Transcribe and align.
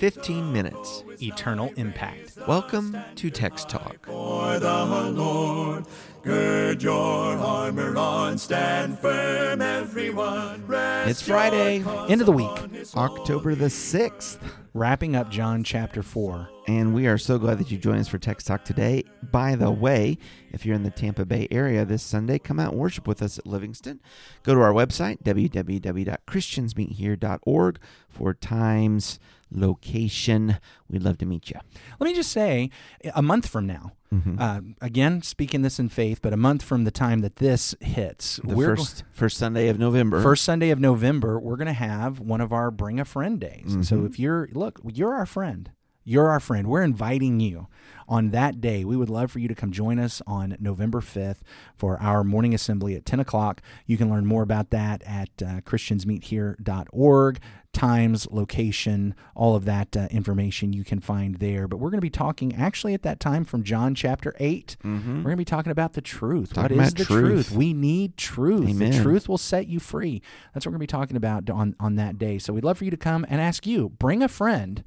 15 0.00 0.50
minutes. 0.50 1.04
eternal 1.20 1.70
impact. 1.76 2.38
Welcome 2.48 2.96
to 3.16 3.28
Text 3.30 3.68
Talk. 3.68 4.06
For 4.06 4.58
the 4.58 4.84
Lord, 5.12 5.84
gird 6.22 6.82
your 6.82 7.36
armor 7.36 7.94
on, 7.98 8.38
stand 8.38 8.98
firm, 8.98 9.60
everyone. 9.60 10.66
Rest 10.66 11.10
It's 11.10 11.20
Friday, 11.20 11.84
End 12.08 12.22
of 12.22 12.26
the 12.26 12.32
week. 12.32 12.48
October 12.96 13.54
the 13.54 13.66
6th. 13.66 14.38
Wrapping 14.72 15.16
up 15.16 15.30
John 15.30 15.64
chapter 15.64 16.00
4. 16.02 16.48
And 16.68 16.94
we 16.94 17.06
are 17.08 17.18
so 17.18 17.38
glad 17.38 17.58
that 17.58 17.70
you 17.72 17.76
joined 17.76 17.98
us 17.98 18.06
for 18.08 18.18
Text 18.18 18.46
Talk 18.46 18.64
today. 18.64 19.02
By 19.30 19.54
the 19.56 19.70
way, 19.70 20.16
if 20.52 20.64
you're 20.64 20.76
in 20.76 20.84
the 20.84 20.90
Tampa 20.90 21.26
Bay 21.26 21.46
area 21.50 21.84
this 21.84 22.02
Sunday, 22.04 22.38
come 22.38 22.58
out 22.60 22.70
and 22.70 22.80
worship 22.80 23.06
with 23.06 23.20
us 23.20 23.36
at 23.38 23.46
Livingston. 23.46 24.00
Go 24.44 24.54
to 24.54 24.60
our 24.60 24.72
website, 24.72 25.22
www.christiansmeethere.org, 25.24 27.78
for 28.08 28.32
times, 28.32 29.18
location. 29.50 30.58
We'd 30.88 31.02
love 31.02 31.18
to 31.18 31.26
meet 31.26 31.50
you. 31.50 31.58
Let 31.98 32.08
me 32.08 32.14
just 32.14 32.32
say, 32.32 32.70
a 33.14 33.22
month 33.22 33.46
from 33.46 33.66
now, 33.66 33.92
uh, 34.38 34.60
again, 34.80 35.22
speaking 35.22 35.62
this 35.62 35.78
in 35.78 35.88
faith, 35.88 36.20
but 36.20 36.32
a 36.32 36.36
month 36.36 36.62
from 36.62 36.82
the 36.84 36.90
time 36.90 37.20
that 37.20 37.36
this 37.36 37.74
hits, 37.80 38.40
The 38.42 38.56
we're 38.56 38.76
first, 38.76 39.04
first 39.12 39.36
Sunday 39.36 39.68
of 39.68 39.78
November. 39.78 40.20
first 40.20 40.42
Sunday 40.44 40.70
of 40.70 40.80
November, 40.80 41.38
we're 41.38 41.56
going 41.56 41.66
to 41.68 41.72
have 41.72 42.18
one 42.18 42.40
of 42.40 42.52
our 42.52 42.70
Bring 42.72 42.98
a 42.98 43.04
Friend 43.04 43.38
days. 43.38 43.76
So 43.88 43.96
Mm-hmm. 43.96 44.06
if 44.06 44.18
you're, 44.18 44.48
look, 44.52 44.80
you're 44.84 45.14
our 45.14 45.26
friend. 45.26 45.70
You're 46.10 46.28
our 46.28 46.40
friend. 46.40 46.66
We're 46.66 46.82
inviting 46.82 47.38
you 47.38 47.68
on 48.08 48.30
that 48.30 48.60
day. 48.60 48.84
We 48.84 48.96
would 48.96 49.08
love 49.08 49.30
for 49.30 49.38
you 49.38 49.46
to 49.46 49.54
come 49.54 49.70
join 49.70 50.00
us 50.00 50.20
on 50.26 50.56
November 50.58 51.00
5th 51.00 51.36
for 51.76 52.02
our 52.02 52.24
morning 52.24 52.52
assembly 52.52 52.96
at 52.96 53.06
10 53.06 53.20
o'clock. 53.20 53.62
You 53.86 53.96
can 53.96 54.10
learn 54.10 54.26
more 54.26 54.42
about 54.42 54.70
that 54.70 55.04
at 55.06 55.28
uh, 55.40 55.60
christiansmeethere.org. 55.60 57.38
Times, 57.72 58.26
location, 58.28 59.14
all 59.36 59.54
of 59.54 59.64
that 59.66 59.96
uh, 59.96 60.08
information 60.10 60.72
you 60.72 60.82
can 60.82 60.98
find 60.98 61.36
there. 61.36 61.68
But 61.68 61.76
we're 61.76 61.90
going 61.90 61.98
to 61.98 62.02
be 62.02 62.10
talking 62.10 62.56
actually 62.56 62.92
at 62.92 63.02
that 63.02 63.20
time 63.20 63.44
from 63.44 63.62
John 63.62 63.94
chapter 63.94 64.34
8. 64.40 64.78
We're 65.18 65.22
going 65.22 65.24
to 65.30 65.36
be 65.36 65.44
talking 65.44 65.70
about 65.70 65.92
the 65.92 66.00
truth. 66.00 66.48
Mm-hmm. 66.48 66.60
Talking 66.60 66.76
what 66.78 66.86
is 66.88 66.94
the 66.94 67.04
truth. 67.04 67.46
truth? 67.46 67.52
We 67.52 67.72
need 67.72 68.16
truth. 68.16 68.68
Amen. 68.68 68.90
The 68.90 69.00
truth 69.00 69.28
will 69.28 69.38
set 69.38 69.68
you 69.68 69.78
free. 69.78 70.20
That's 70.52 70.66
what 70.66 70.72
we're 70.72 70.78
going 70.78 70.88
to 70.88 70.92
be 70.92 70.98
talking 70.98 71.16
about 71.16 71.48
on, 71.48 71.76
on 71.78 71.94
that 71.94 72.18
day. 72.18 72.38
So 72.38 72.52
we'd 72.52 72.64
love 72.64 72.78
for 72.78 72.84
you 72.84 72.90
to 72.90 72.96
come 72.96 73.24
and 73.28 73.40
ask 73.40 73.64
you, 73.64 73.90
bring 73.90 74.24
a 74.24 74.28
friend 74.28 74.82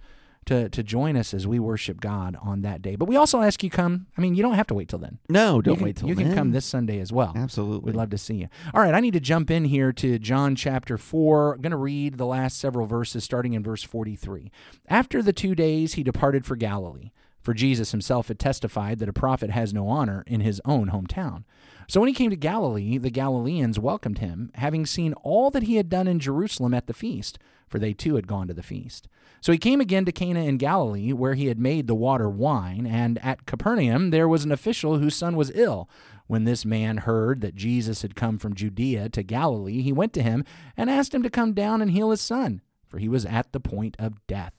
to, 0.46 0.70
to 0.70 0.84
join 0.84 1.16
us 1.18 1.34
as 1.34 1.46
we 1.48 1.60
worship 1.60 2.00
God 2.02 2.36
on 2.42 2.62
that 2.62 2.82
day. 2.82 2.96
But 2.96 3.06
we 3.06 3.16
also 3.16 3.42
ask 3.42 3.64
you 3.64 3.70
come. 3.70 4.08
I 4.18 4.22
mean, 4.22 4.36
you 4.36 4.44
don't 4.44 4.56
have 4.56 4.68
to 4.68 4.74
wait 4.74 4.90
till 4.90 5.00
then. 5.00 5.20
no, 5.30 5.62
don't 5.62 5.76
can- 5.78 5.86
wait 5.86 5.96
till 5.98 6.10
You 6.10 6.16
then. 6.16 6.28
can 6.28 6.36
come 6.36 6.52
this 6.52 6.66
Sunday 6.66 7.00
as 7.00 7.12
well. 7.12 7.34
Absolutely. 7.36 7.88
We'd 7.92 7.96
love 7.98 8.10
to 8.12 8.18
see 8.18 8.36
you. 8.36 8.48
All 8.74 8.82
right, 8.82 8.94
I 8.94 9.00
need 9.00 9.14
to 9.14 9.20
jump 9.20 9.50
in 9.52 9.66
here 9.66 9.92
to 9.94 10.20
John 10.20 10.56
chapter 10.56 10.98
4. 10.98 11.54
I'm 11.56 11.62
going 11.62 11.72
to 11.72 11.78
read 11.78 12.18
the 12.18 12.26
last 12.26 12.60
several 12.60 12.86
verses 12.88 13.24
starting 13.24 13.54
in 13.54 13.64
verse 13.64 13.84
43. 13.84 14.52
After 14.88 15.22
the 15.22 15.34
two 15.34 15.56
days, 15.56 15.94
he 15.94 16.04
departed 16.04 16.46
for 16.46 16.56
Galilee, 16.56 17.12
for 17.42 17.54
Jesus 17.54 17.92
himself 17.92 18.28
had 18.30 18.40
testified 18.40 19.00
that 19.00 19.10
a 19.10 19.14
prophet 19.14 19.50
has 19.50 19.74
no 19.74 19.88
honor 19.88 20.24
in 20.28 20.42
his 20.42 20.62
own 20.66 20.90
hometown. 20.92 21.44
So 21.88 22.00
when 22.00 22.08
he 22.08 22.14
came 22.14 22.30
to 22.30 22.36
Galilee, 22.36 22.98
the 22.98 23.10
Galileans 23.10 23.80
welcomed 23.80 24.20
him, 24.20 24.52
having 24.56 24.86
seen 24.86 25.14
all 25.16 25.52
that 25.52 25.64
he 25.64 25.76
had 25.76 25.90
done 25.90 26.08
in 26.08 26.20
Jerusalem 26.20 26.74
at 26.74 26.88
the 26.88 26.94
feast, 26.94 27.40
for 27.68 27.80
they 27.80 27.94
too 27.94 28.16
had 28.16 28.28
gone 28.28 28.48
to 28.48 28.54
the 28.54 28.64
feast. 28.64 29.08
So 29.42 29.52
he 29.52 29.58
came 29.58 29.82
again 29.82 30.06
to 30.06 30.12
Cana 30.12 30.42
in 30.44 30.58
Galilee, 30.58 31.12
where 31.12 31.34
he 31.34 31.48
had 31.48 31.60
made 31.60 31.88
the 31.88 31.96
water 31.96 32.30
wine, 32.30 32.86
and 32.86 33.24
at 33.24 33.46
Capernaum 33.46 34.12
there 34.12 34.28
was 34.28 34.46
an 34.46 34.52
official 34.52 35.00
whose 35.00 35.16
son 35.16 35.36
was 35.36 35.52
ill. 35.54 35.90
When 36.28 36.46
this 36.46 36.64
man 36.64 36.98
heard 36.98 37.42
that 37.42 37.56
Jesus 37.56 38.02
had 38.02 38.16
come 38.16 38.38
from 38.38 38.56
Judea 38.56 39.10
to 39.10 39.24
Galilee, 39.24 39.82
he 39.82 39.92
went 39.92 40.14
to 40.14 40.24
him 40.24 40.46
and 40.78 40.90
asked 40.90 41.14
him 41.14 41.24
to 41.24 41.30
come 41.30 41.54
down 41.54 41.82
and 41.82 41.92
heal 41.92 42.12
his 42.12 42.22
son, 42.22 42.62
for 42.88 42.98
he 42.98 43.10
was 43.10 43.26
at 43.26 43.52
the 43.52 43.60
point 43.60 43.98
of 44.00 44.26
death. 44.28 44.54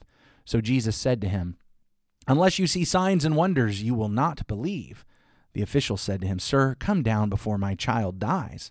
So 0.45 0.61
Jesus 0.61 0.95
said 0.95 1.21
to 1.23 1.29
him, 1.29 1.57
Unless 2.27 2.59
you 2.59 2.67
see 2.67 2.85
signs 2.85 3.25
and 3.25 3.37
wonders, 3.37 3.83
you 3.83 3.95
will 3.95 4.09
not 4.09 4.47
believe. 4.47 5.05
The 5.55 5.63
official 5.63 5.97
said 5.97 6.21
to 6.21 6.27
him, 6.27 6.39
Sir, 6.39 6.77
come 6.79 7.03
down 7.03 7.31
before 7.31 7.59
my 7.59 7.75
child 7.75 8.19
dies. 8.19 8.71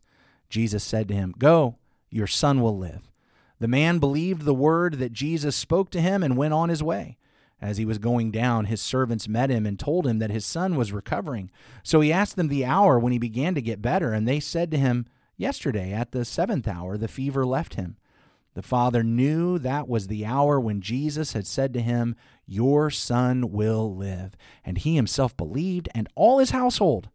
Jesus 0.50 0.84
said 0.84 1.08
to 1.08 1.14
him, 1.14 1.34
Go, 1.38 1.78
your 2.10 2.28
son 2.28 2.62
will 2.62 2.78
live. 2.78 3.10
The 3.60 3.68
man 3.68 4.00
believed 4.00 4.44
the 4.44 4.54
word 4.54 5.00
that 5.00 5.14
Jesus 5.14 5.56
spoke 5.56 5.90
to 5.92 6.02
him 6.02 6.22
and 6.22 6.38
went 6.38 6.54
on 6.54 6.70
his 6.70 6.84
way. 6.84 7.18
As 7.62 7.78
he 7.78 7.86
was 7.86 7.98
going 7.98 8.30
down, 8.30 8.66
his 8.66 8.82
servants 8.82 9.30
met 9.30 9.50
him 9.50 9.66
and 9.66 9.80
told 9.80 10.06
him 10.06 10.20
that 10.20 10.30
his 10.30 10.46
son 10.46 10.76
was 10.76 10.92
recovering. 10.92 11.50
So 11.82 12.02
he 12.02 12.12
asked 12.12 12.36
them 12.36 12.50
the 12.50 12.66
hour 12.66 13.00
when 13.00 13.14
he 13.14 13.20
began 13.20 13.56
to 13.56 13.62
get 13.62 13.82
better, 13.82 14.12
and 14.12 14.28
they 14.28 14.42
said 14.42 14.70
to 14.72 14.78
him, 14.78 15.06
Yesterday, 15.38 15.94
at 15.94 16.12
the 16.12 16.26
seventh 16.26 16.68
hour, 16.68 16.98
the 16.98 17.08
fever 17.08 17.46
left 17.46 17.76
him. 17.76 17.96
The 18.54 18.62
father 18.62 19.04
knew 19.04 19.58
that 19.60 19.88
was 19.88 20.08
the 20.08 20.26
hour 20.26 20.60
when 20.60 20.82
Jesus 20.82 21.34
had 21.34 21.48
said 21.48 21.74
to 21.74 21.82
him, 21.82 22.16
Your 22.46 22.90
son 22.90 23.52
will 23.52 23.96
live. 23.96 24.36
And 24.64 24.78
he 24.78 24.96
himself 24.96 25.36
believed, 25.36 25.90
and 25.96 26.08
all 26.16 26.40
his 26.40 26.52
household. 26.52 27.10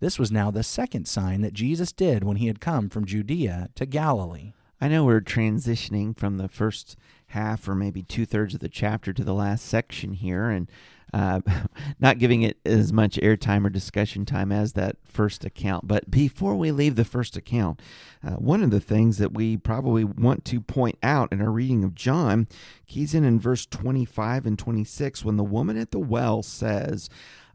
This 0.00 0.18
was 0.18 0.32
now 0.32 0.50
the 0.50 0.62
second 0.62 1.06
sign 1.06 1.42
that 1.42 1.52
Jesus 1.52 1.92
did 1.92 2.24
when 2.24 2.38
he 2.38 2.46
had 2.46 2.60
come 2.60 2.88
from 2.88 3.04
Judea 3.04 3.68
to 3.74 3.86
Galilee. 3.86 4.52
I 4.80 4.88
know 4.88 5.04
we're 5.04 5.20
transitioning 5.20 6.16
from 6.16 6.38
the 6.38 6.48
first 6.48 6.96
half 7.28 7.68
or 7.68 7.74
maybe 7.74 8.02
two 8.02 8.24
thirds 8.24 8.54
of 8.54 8.60
the 8.60 8.68
chapter 8.70 9.12
to 9.12 9.22
the 9.22 9.34
last 9.34 9.66
section 9.66 10.14
here 10.14 10.48
and 10.48 10.68
uh, 11.12 11.40
not 12.00 12.18
giving 12.18 12.42
it 12.42 12.58
as 12.64 12.92
much 12.92 13.16
airtime 13.16 13.64
or 13.64 13.70
discussion 13.70 14.24
time 14.24 14.52
as 14.52 14.72
that 14.74 14.96
first 15.04 15.44
account. 15.44 15.86
But 15.86 16.10
before 16.10 16.56
we 16.56 16.70
leave 16.70 16.96
the 16.96 17.04
first 17.04 17.36
account, 17.36 17.80
uh, 18.24 18.32
one 18.32 18.62
of 18.62 18.70
the 18.70 18.80
things 18.80 19.18
that 19.18 19.32
we 19.32 19.56
probably 19.56 20.04
want 20.04 20.44
to 20.46 20.60
point 20.60 20.98
out 21.02 21.32
in 21.32 21.40
our 21.40 21.50
reading 21.50 21.84
of 21.84 21.94
John 21.94 22.48
keys 22.86 23.14
in 23.14 23.24
in 23.24 23.40
verse 23.40 23.66
25 23.66 24.46
and 24.46 24.58
26 24.58 25.24
when 25.24 25.36
the 25.36 25.44
woman 25.44 25.76
at 25.76 25.90
the 25.90 25.98
well 25.98 26.42
says, 26.42 27.08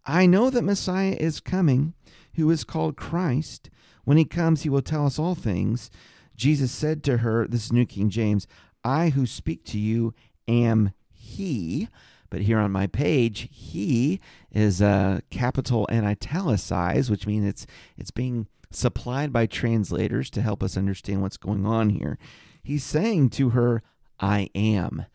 I 0.05 0.25
know 0.25 0.49
that 0.49 0.63
Messiah 0.63 1.15
is 1.19 1.39
coming, 1.39 1.93
who 2.35 2.49
is 2.51 2.63
called 2.63 2.95
Christ. 2.95 3.69
When 4.03 4.17
he 4.17 4.25
comes, 4.25 4.61
he 4.61 4.69
will 4.69 4.81
tell 4.81 5.05
us 5.05 5.17
all 5.17 5.35
things. 5.35 5.89
Jesus 6.35 6.71
said 6.71 7.03
to 7.05 7.17
her, 7.17 7.47
This 7.47 7.65
is 7.65 7.73
New 7.73 7.85
King 7.85 8.09
James, 8.09 8.47
I 8.83 9.09
who 9.09 9.25
speak 9.25 9.63
to 9.65 9.79
you 9.79 10.13
am 10.47 10.93
he. 11.11 11.87
But 12.35 12.41
here 12.41 12.59
on 12.59 12.73
my 12.73 12.87
page, 12.87 13.47
he 13.49 14.19
is 14.51 14.81
uh, 14.81 15.21
capital 15.29 15.87
and 15.89 16.05
italicized, 16.05 17.09
which 17.09 17.25
means 17.25 17.45
it's 17.45 17.65
it's 17.97 18.11
being 18.11 18.47
supplied 18.71 19.31
by 19.31 19.45
translators 19.45 20.29
to 20.31 20.41
help 20.41 20.61
us 20.61 20.75
understand 20.75 21.21
what's 21.21 21.37
going 21.37 21.65
on 21.65 21.91
here. 21.91 22.17
He's 22.61 22.83
saying 22.83 23.29
to 23.29 23.51
her, 23.51 23.83
I 24.19 24.49
am. 24.53 25.05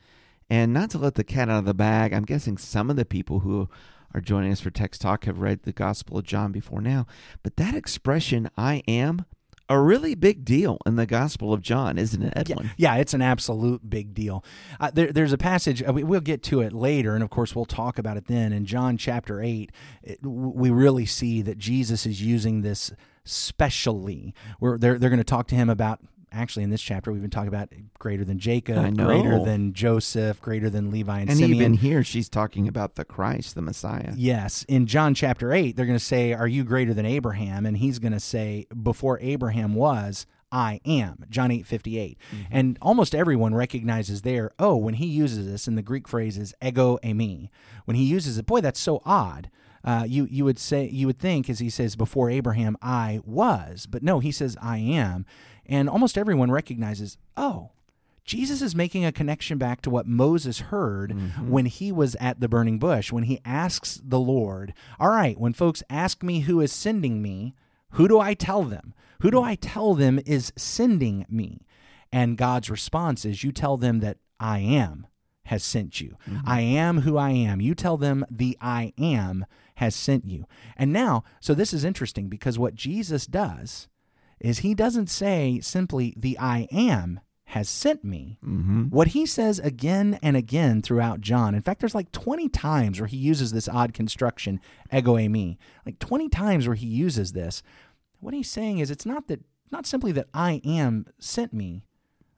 And 0.48 0.72
not 0.72 0.88
to 0.92 0.98
let 0.98 1.16
the 1.16 1.22
cat 1.22 1.50
out 1.50 1.58
of 1.58 1.64
the 1.66 1.74
bag, 1.74 2.14
I'm 2.14 2.24
guessing 2.24 2.56
some 2.56 2.88
of 2.88 2.96
the 2.96 3.04
people 3.04 3.40
who 3.40 3.68
are 4.14 4.22
joining 4.22 4.50
us 4.50 4.60
for 4.60 4.70
Text 4.70 5.02
Talk 5.02 5.26
have 5.26 5.42
read 5.42 5.64
the 5.64 5.72
Gospel 5.72 6.16
of 6.16 6.24
John 6.24 6.52
before 6.52 6.80
now. 6.80 7.06
But 7.42 7.56
that 7.56 7.74
expression, 7.74 8.48
I 8.56 8.82
am, 8.88 9.26
a 9.70 9.80
really 9.80 10.16
big 10.16 10.44
deal 10.44 10.78
in 10.84 10.96
the 10.96 11.06
Gospel 11.06 11.52
of 11.52 11.62
John, 11.62 11.96
isn't 11.96 12.20
it, 12.20 12.32
Edwin? 12.34 12.72
Yeah, 12.76 12.96
it's 12.96 13.14
an 13.14 13.22
absolute 13.22 13.88
big 13.88 14.12
deal. 14.12 14.44
Uh, 14.80 14.90
there, 14.92 15.12
there's 15.12 15.32
a 15.32 15.38
passage, 15.38 15.80
uh, 15.86 15.92
we, 15.92 16.02
we'll 16.02 16.20
get 16.20 16.42
to 16.44 16.60
it 16.60 16.72
later, 16.72 17.14
and 17.14 17.22
of 17.22 17.30
course, 17.30 17.54
we'll 17.54 17.64
talk 17.64 17.96
about 17.96 18.16
it 18.16 18.26
then. 18.26 18.52
In 18.52 18.66
John 18.66 18.96
chapter 18.96 19.40
8, 19.40 19.70
it, 20.02 20.18
we 20.26 20.70
really 20.70 21.06
see 21.06 21.40
that 21.42 21.56
Jesus 21.56 22.04
is 22.04 22.20
using 22.20 22.62
this 22.62 22.90
specially. 23.24 24.34
Where 24.58 24.76
they're, 24.76 24.98
they're 24.98 25.08
going 25.08 25.18
to 25.18 25.24
talk 25.24 25.46
to 25.48 25.54
him 25.54 25.70
about. 25.70 26.00
Actually, 26.32 26.62
in 26.62 26.70
this 26.70 26.82
chapter, 26.82 27.12
we've 27.12 27.20
been 27.20 27.30
talking 27.30 27.48
about 27.48 27.70
greater 27.98 28.24
than 28.24 28.38
Jacob, 28.38 28.96
greater 28.96 29.42
than 29.42 29.72
Joseph, 29.72 30.40
greater 30.40 30.70
than 30.70 30.90
Levi 30.90 31.20
and, 31.20 31.30
And 31.30 31.38
Simeon. 31.38 31.56
even 31.56 31.74
here, 31.74 32.04
she's 32.04 32.28
talking 32.28 32.68
about 32.68 32.94
the 32.94 33.04
Christ, 33.04 33.54
the 33.54 33.62
Messiah. 33.62 34.12
Yes. 34.16 34.64
In 34.68 34.86
John 34.86 35.14
chapter 35.14 35.52
8, 35.52 35.76
they're 35.76 35.86
going 35.86 35.98
to 35.98 36.04
say, 36.04 36.32
Are 36.32 36.48
you 36.48 36.64
greater 36.64 36.94
than 36.94 37.06
Abraham? 37.06 37.66
And 37.66 37.76
he's 37.76 37.98
going 37.98 38.12
to 38.12 38.20
say, 38.20 38.66
Before 38.82 39.18
Abraham 39.20 39.74
was, 39.74 40.26
I 40.52 40.80
am. 40.84 41.24
John 41.30 41.50
eight 41.50 41.66
fifty 41.66 41.98
eight, 41.98 42.18
mm-hmm. 42.34 42.44
And 42.50 42.78
almost 42.82 43.14
everyone 43.14 43.54
recognizes 43.54 44.22
there, 44.22 44.50
oh, 44.58 44.76
when 44.76 44.94
he 44.94 45.06
uses 45.06 45.46
this, 45.46 45.68
and 45.68 45.78
the 45.78 45.82
Greek 45.82 46.08
phrase 46.08 46.36
is 46.36 46.54
ego 46.60 46.98
eimi. 47.04 47.50
When 47.84 47.96
he 47.96 48.04
uses 48.04 48.36
it, 48.36 48.46
boy, 48.46 48.60
that's 48.60 48.80
so 48.80 49.00
odd. 49.04 49.48
Uh, 49.84 50.04
you 50.06 50.26
you 50.30 50.44
would 50.44 50.58
say 50.58 50.88
you 50.88 51.06
would 51.06 51.18
think 51.18 51.48
as 51.48 51.58
he 51.58 51.70
says 51.70 51.96
before 51.96 52.30
Abraham 52.30 52.76
I 52.82 53.20
was, 53.24 53.86
but 53.86 54.02
no, 54.02 54.18
he 54.20 54.30
says 54.32 54.56
I 54.60 54.78
am, 54.78 55.24
and 55.66 55.88
almost 55.88 56.18
everyone 56.18 56.50
recognizes 56.50 57.16
oh 57.36 57.70
Jesus 58.24 58.62
is 58.62 58.76
making 58.76 59.04
a 59.04 59.10
connection 59.10 59.58
back 59.58 59.80
to 59.82 59.90
what 59.90 60.06
Moses 60.06 60.60
heard 60.60 61.12
when 61.48 61.66
he 61.66 61.90
was 61.90 62.14
at 62.20 62.38
the 62.38 62.48
burning 62.48 62.78
bush, 62.78 63.10
when 63.10 63.24
he 63.24 63.40
asks 63.44 64.00
the 64.04 64.20
Lord, 64.20 64.72
All 65.00 65.08
right, 65.08 65.36
when 65.40 65.52
folks 65.52 65.82
ask 65.90 66.22
me 66.22 66.40
who 66.40 66.60
is 66.60 66.72
sending 66.72 67.22
me, 67.22 67.54
who 67.92 68.06
do 68.06 68.20
I 68.20 68.34
tell 68.34 68.62
them? 68.62 68.94
Who 69.22 69.32
do 69.32 69.42
I 69.42 69.56
tell 69.56 69.94
them 69.94 70.20
is 70.26 70.52
sending 70.54 71.26
me? 71.28 71.66
And 72.12 72.36
God's 72.36 72.70
response 72.70 73.24
is, 73.24 73.42
You 73.42 73.50
tell 73.50 73.76
them 73.76 73.98
that 74.00 74.18
I 74.38 74.60
am 74.60 75.06
has 75.46 75.62
sent 75.64 76.00
you. 76.00 76.16
I 76.44 76.60
am 76.60 77.00
who 77.00 77.16
I 77.16 77.30
am. 77.30 77.60
You 77.60 77.74
tell 77.74 77.96
them 77.96 78.24
the 78.30 78.56
I 78.60 78.92
am 78.98 79.46
has 79.76 79.94
sent 79.94 80.26
you. 80.26 80.46
And 80.76 80.92
now, 80.92 81.24
so 81.40 81.54
this 81.54 81.72
is 81.72 81.84
interesting 81.84 82.28
because 82.28 82.58
what 82.58 82.74
Jesus 82.74 83.26
does 83.26 83.88
is 84.38 84.58
he 84.60 84.74
doesn't 84.74 85.08
say 85.08 85.60
simply 85.60 86.14
the 86.16 86.38
I 86.38 86.68
am 86.70 87.20
has 87.46 87.68
sent 87.68 88.04
me. 88.04 88.38
Mm-hmm. 88.44 88.84
What 88.90 89.08
he 89.08 89.26
says 89.26 89.58
again 89.58 90.18
and 90.22 90.36
again 90.36 90.82
throughout 90.82 91.20
John, 91.20 91.54
in 91.54 91.62
fact, 91.62 91.80
there's 91.80 91.96
like 91.96 92.12
20 92.12 92.48
times 92.48 93.00
where 93.00 93.08
he 93.08 93.16
uses 93.16 93.52
this 93.52 93.68
odd 93.68 93.92
construction, 93.92 94.60
ego 94.92 95.16
eimi. 95.16 95.56
like 95.84 95.98
20 95.98 96.28
times 96.28 96.68
where 96.68 96.76
he 96.76 96.86
uses 96.86 97.32
this. 97.32 97.62
What 98.20 98.34
he's 98.34 98.50
saying 98.50 98.78
is 98.78 98.90
it's 98.90 99.06
not 99.06 99.26
that, 99.28 99.40
not 99.72 99.84
simply 99.84 100.12
that 100.12 100.28
I 100.32 100.60
am 100.64 101.06
sent 101.18 101.52
me. 101.52 101.84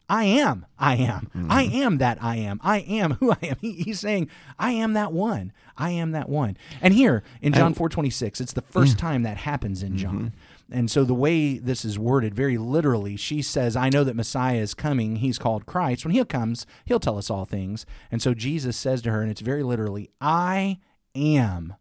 I 0.09 0.25
am, 0.25 0.67
I 0.79 0.97
am, 0.97 1.31
I 1.49 1.65
mm-hmm. 1.65 1.77
am 1.77 1.99
that 1.99 2.19
I 2.23 2.37
am, 2.37 2.61
I 2.63 2.81
am 2.81 3.13
who 3.15 3.33
I 3.33 3.39
am. 3.43 3.57
He, 3.61 3.73
he's 3.75 4.01
saying, 4.01 4.29
I 4.59 4.73
am 4.73 4.93
that 4.95 5.13
one, 5.13 5.53
I 5.77 5.91
am 5.91 6.13
that 6.13 6.29
one. 6.29 6.57
And 6.81 6.93
here 6.93 7.23
in 7.41 7.53
John 7.53 7.75
four 7.75 7.89
twenty 7.89 8.11
six, 8.11 8.41
it's 8.41 8.53
the 8.53 8.63
first 8.63 8.97
mm. 8.97 9.01
time 9.01 9.23
that 9.23 9.39
happens 9.39 9.83
in 9.83 9.97
John. 9.97 10.15
Mm-hmm. 10.15 10.79
And 10.79 10.91
so 10.91 11.05
the 11.05 11.15
way 11.15 11.59
this 11.59 11.85
is 11.85 11.99
worded, 11.99 12.35
very 12.35 12.57
literally, 12.57 13.17
she 13.17 13.43
says, 13.43 13.77
I 13.77 13.91
know 13.91 14.05
that 14.05 14.17
Messiah 14.17 14.57
is 14.57 14.75
coming. 14.75 15.17
He's 15.17 15.39
called 15.39 15.67
Christ. 15.67 16.05
When 16.05 16.15
he 16.15 16.25
comes, 16.25 16.67
he'll 16.87 17.01
tell 17.01 17.19
us 17.19 17.31
all 17.31 17.45
things. 17.45 17.85
And 18.11 18.23
so 18.23 18.33
Jesus 18.33 18.77
says 18.77 19.03
to 19.03 19.11
her, 19.11 19.21
and 19.21 19.31
it's 19.31 19.43
very 19.43 19.63
literally, 19.63 20.11
I 20.21 20.79
am 21.15 21.75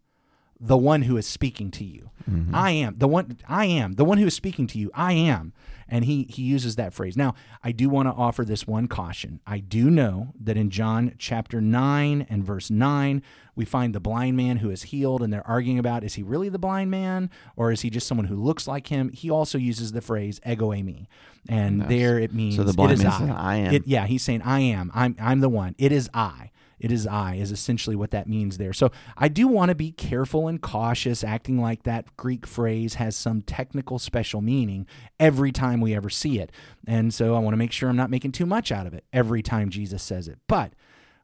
the 0.63 0.78
one 0.78 1.02
who 1.04 1.18
is 1.18 1.25
speaking 1.28 1.72
to 1.72 1.84
you. 1.84 2.12
Mm-hmm. 2.30 2.54
I 2.54 2.69
am 2.72 2.96
the 3.00 3.08
one 3.08 3.38
I 3.50 3.66
am 3.66 3.94
the 3.94 4.06
one 4.06 4.19
who 4.19 4.28
is 4.28 4.36
speaking 4.36 4.68
to 4.68 4.78
you. 4.80 4.92
I 4.94 5.13
am. 5.13 5.54
And 5.94 6.06
he 6.06 6.25
he 6.30 6.44
uses 6.44 6.75
that 6.78 6.94
phrase. 6.94 7.18
Now, 7.18 7.34
I 7.63 7.72
do 7.74 7.90
want 7.90 8.08
to 8.08 8.13
offer 8.13 8.46
this 8.46 8.66
one 8.66 8.88
caution. 8.88 9.42
I 9.46 9.58
do 9.60 9.90
know 9.90 10.34
that 10.40 10.56
in 10.56 10.69
John 10.69 11.13
chapter 11.18 11.60
9 11.60 12.28
and 12.30 12.46
verse 12.46 12.69
9, 12.69 13.22
we 13.56 13.66
find 13.66 13.94
the 13.94 14.00
blind 14.00 14.38
man 14.38 14.58
who 14.58 14.69
is 14.69 14.84
healed 14.84 15.22
and 15.22 15.34
they're 15.34 15.46
arguing 15.46 15.80
about 15.80 16.06
is 16.06 16.13
he 16.13 16.24
really 16.24 16.48
the 16.48 16.60
blind 16.60 16.92
man 16.92 17.30
or 17.58 17.72
is 17.74 17.81
he 17.81 17.90
just 17.90 18.08
someone 18.08 18.28
who 18.28 18.36
looks 18.38 18.68
like 18.68 18.88
him? 18.88 19.10
He 19.10 19.30
also 19.30 19.58
uses 19.58 19.92
the 19.92 20.00
phrase 20.02 20.40
ego 20.48 20.69
eimi. 20.69 21.08
And 21.50 21.81
there 21.90 22.19
it 22.19 22.34
means 22.34 22.56
So 22.56 22.63
the 22.63 22.72
blind 22.72 22.94
is 22.94 23.04
man 23.04 23.12
I. 23.12 23.18
says, 23.19 23.30
"I 23.36 23.56
am." 23.58 23.74
It- 23.74 23.88
yeah, 23.88 24.06
he's 24.06 24.22
saying 24.22 24.44
I 24.44 24.60
am. 24.62 24.92
I'm 24.94 25.16
I'm 25.19 25.40
the 25.42 25.50
one. 25.50 25.75
It 25.80 25.92
is 25.92 26.08
I. 26.13 26.52
It 26.81 26.92
is 26.92 27.06
I, 27.06 27.36
is 27.36 27.51
essentially 27.51 27.95
what 27.95 28.10
that 28.12 28.28
means 28.28 28.57
there. 28.57 28.74
So 28.74 28.92
I 29.16 29.28
do 29.28 29.48
want 29.48 29.69
to 29.69 29.75
be 29.75 29.92
careful 29.92 30.48
and 30.48 30.60
cautious, 30.60 31.24
acting 31.24 31.62
like 31.62 31.83
that 31.83 32.18
Greek 32.18 32.48
phrase 32.48 32.95
has 32.95 33.16
some 33.16 33.44
technical 33.44 34.00
special 34.00 34.42
meaning 34.42 34.88
every 35.19 35.51
time 35.51 35.80
we 35.80 35.95
ever 35.95 36.10
see 36.10 36.39
it. 36.39 36.51
And 36.88 37.13
so 37.13 37.36
I 37.36 37.39
want 37.39 37.54
to 37.54 37.57
make 37.57 37.72
sure 37.72 37.88
I'm 37.88 37.95
not 37.95 38.10
making 38.10 38.31
too 38.31 38.48
much 38.48 38.72
out 38.72 38.88
of 38.88 38.95
it 38.95 39.06
every 39.13 39.44
time 39.44 39.69
Jesus 39.69 40.01
says 40.01 40.28
it. 40.28 40.39
But 40.48 40.74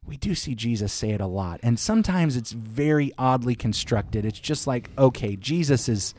we 0.06 0.15
do 0.15 0.36
see 0.36 0.54
Jesus 0.54 0.94
say 0.94 1.09
it 1.09 1.21
a 1.21 1.27
lot. 1.27 1.60
And 1.63 1.80
sometimes 1.80 2.38
it's 2.38 2.51
very 2.51 3.12
oddly 3.18 3.56
constructed. 3.56 4.25
It's 4.25 4.39
just 4.39 4.68
like, 4.68 4.92
okay, 4.98 5.36
Jesus 5.36 5.89
is. 5.89 6.13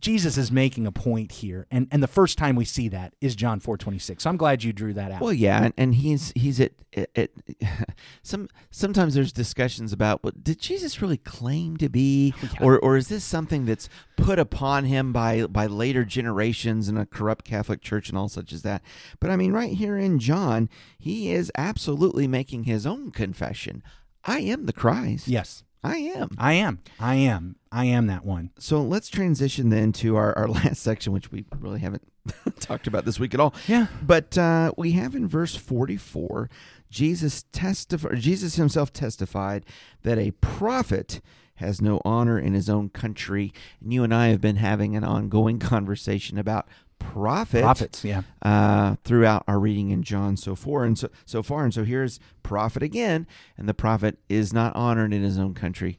Jesus 0.00 0.36
is 0.38 0.50
making 0.50 0.86
a 0.86 0.92
point 0.92 1.32
here, 1.32 1.66
and 1.70 1.86
and 1.90 2.02
the 2.02 2.08
first 2.08 2.38
time 2.38 2.56
we 2.56 2.64
see 2.64 2.88
that 2.88 3.14
is 3.20 3.34
John 3.36 3.60
four 3.60 3.76
twenty 3.76 3.98
six. 3.98 4.24
So 4.24 4.30
I'm 4.30 4.36
glad 4.36 4.62
you 4.64 4.72
drew 4.72 4.94
that 4.94 5.12
out. 5.12 5.20
Well, 5.20 5.32
yeah, 5.32 5.64
and, 5.64 5.74
and 5.76 5.94
he's 5.94 6.32
he's 6.34 6.58
at, 6.60 6.72
at, 6.94 7.10
at 7.16 7.30
some 8.22 8.48
sometimes 8.70 9.14
there's 9.14 9.32
discussions 9.32 9.92
about 9.92 10.24
what 10.24 10.42
did 10.42 10.58
Jesus 10.58 11.00
really 11.02 11.16
claim 11.18 11.76
to 11.78 11.88
be, 11.88 12.34
oh, 12.42 12.48
Yeah. 12.54 12.66
or 12.66 12.78
or 12.78 12.96
is 12.96 13.08
this 13.08 13.24
something 13.24 13.66
that's 13.66 13.88
put 14.16 14.38
upon 14.38 14.84
him 14.84 15.12
by 15.12 15.46
by 15.46 15.66
later 15.66 16.04
generations 16.04 16.88
in 16.88 16.96
a 16.96 17.06
corrupt 17.06 17.44
Catholic 17.44 17.80
Church 17.80 18.08
and 18.08 18.16
all 18.18 18.28
such 18.28 18.52
as 18.52 18.62
that. 18.62 18.82
But 19.20 19.30
I 19.30 19.36
mean, 19.36 19.52
right 19.52 19.72
here 19.74 19.96
in 19.98 20.18
John, 20.18 20.68
he 20.98 21.30
is 21.32 21.52
absolutely 21.56 22.26
making 22.26 22.64
his 22.64 22.86
own 22.86 23.10
confession. 23.10 23.82
I 24.24 24.40
am 24.40 24.66
the 24.66 24.72
Christ. 24.72 25.28
yes, 25.28 25.62
I 25.82 25.96
am. 25.96 26.30
I 26.38 26.52
am. 26.54 26.80
I 26.98 27.14
am. 27.16 27.56
I 27.72 27.86
am 27.86 28.06
that 28.08 28.24
one. 28.24 28.50
So 28.58 28.82
let's 28.82 29.08
transition 29.08 29.70
then 29.70 29.92
to 29.92 30.16
our, 30.16 30.36
our 30.36 30.48
last 30.48 30.82
section, 30.82 31.12
which 31.12 31.32
we 31.32 31.46
really 31.58 31.80
haven't 31.80 32.06
talked 32.60 32.86
about 32.86 33.04
this 33.04 33.18
week 33.18 33.34
at 33.34 33.40
all. 33.40 33.54
Yeah. 33.66 33.86
But 34.02 34.36
uh, 34.36 34.72
we 34.76 34.92
have 34.92 35.14
in 35.14 35.26
verse 35.26 35.54
44, 35.56 36.50
Jesus 36.90 37.44
testif- 37.52 38.18
Jesus 38.18 38.56
himself 38.56 38.92
testified 38.92 39.64
that 40.02 40.18
a 40.18 40.32
prophet 40.32 41.20
has 41.56 41.80
no 41.80 42.00
honor 42.04 42.38
in 42.38 42.54
his 42.54 42.68
own 42.68 42.88
country. 42.88 43.52
And 43.80 43.92
you 43.92 44.02
and 44.02 44.14
I 44.14 44.28
have 44.28 44.40
been 44.40 44.56
having 44.56 44.96
an 44.96 45.04
ongoing 45.04 45.58
conversation 45.60 46.38
about 46.38 46.66
prophet 47.00 47.62
Prophets, 47.62 48.04
yeah. 48.04 48.22
uh, 48.42 48.94
throughout 49.02 49.42
our 49.48 49.58
reading 49.58 49.90
in 49.90 50.04
John 50.04 50.36
so 50.36 50.54
far 50.54 50.84
and 50.84 50.96
so 50.96 51.10
so 51.24 51.42
far. 51.42 51.64
And 51.64 51.74
so 51.74 51.82
here's 51.82 52.20
prophet 52.44 52.82
again, 52.82 53.26
and 53.58 53.68
the 53.68 53.74
prophet 53.74 54.18
is 54.28 54.52
not 54.52 54.74
honored 54.76 55.12
in 55.12 55.22
his 55.22 55.38
own 55.38 55.54
country. 55.54 55.98